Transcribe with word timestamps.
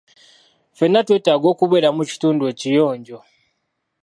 Ffenna 0.71 0.99
twetaaga 1.07 1.47
okubeera 1.53 1.89
mu 1.97 2.03
kitundu 2.09 2.43
ekiyonjo. 2.51 3.19